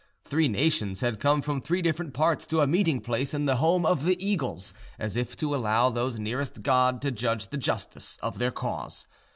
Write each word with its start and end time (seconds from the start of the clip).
Three 0.25 0.47
nations 0.47 1.01
had 1.01 1.19
come 1.19 1.43
from 1.43 1.61
three 1.61 1.83
different 1.83 2.15
parts 2.15 2.47
to 2.47 2.61
a 2.61 2.65
meeting 2.65 3.01
place 3.01 3.35
in 3.35 3.45
the 3.45 3.57
home 3.57 3.85
of 3.85 4.03
the 4.03 4.17
eagles, 4.19 4.73
as 4.97 5.15
if 5.15 5.35
to 5.37 5.53
allow 5.53 5.91
those 5.91 6.17
nearest 6.19 6.63
God 6.63 7.03
to 7.03 7.11
judge 7.11 7.49
the 7.49 7.57
justice 7.57 8.17
of 8.23 8.39
their 8.39 8.49
cause. 8.49 9.05